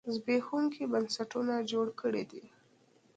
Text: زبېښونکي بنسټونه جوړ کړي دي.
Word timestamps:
زبېښونکي 0.13 0.83
بنسټونه 0.91 1.53
جوړ 1.71 1.87
کړي 2.01 2.23
دي. 2.31 2.43